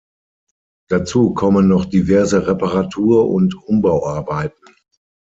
Dazu 0.89 1.35
kommen 1.35 1.67
noch 1.67 1.85
diverse 1.85 2.47
Reparatur- 2.47 3.29
und 3.29 3.53
Umbauarbeiten. 3.53 4.73